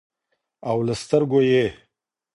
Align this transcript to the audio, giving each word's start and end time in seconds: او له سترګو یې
او 0.69 0.77
له 0.87 0.93
سترګو 1.01 1.39
یې 1.49 1.65